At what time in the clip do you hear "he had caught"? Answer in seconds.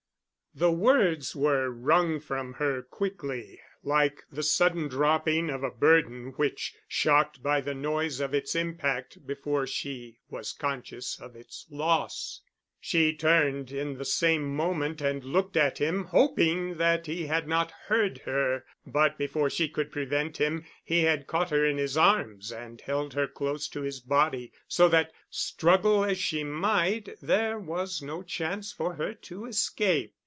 20.83-21.51